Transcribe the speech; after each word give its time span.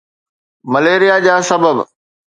malaria 0.71 1.19
جا 1.25 1.41
سبب 1.49 1.85